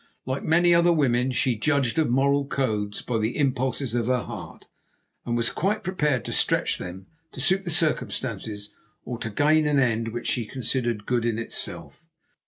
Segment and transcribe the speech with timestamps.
[0.25, 4.65] Like many other women, she judged of moral codes by the impulses of her heart,
[5.27, 8.73] and was quite prepared to stretch them to suit circumstances
[9.05, 12.07] or to gain an end which she considered good in itself.